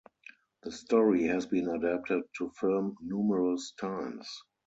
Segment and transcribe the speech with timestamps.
[0.63, 4.27] This story has been adapted to film numerous times.